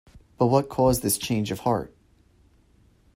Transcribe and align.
But 0.39 0.47
what 0.47 0.67
caused 0.67 1.03
this 1.03 1.19
change 1.19 1.51
of 1.51 1.59
heart? 1.59 1.93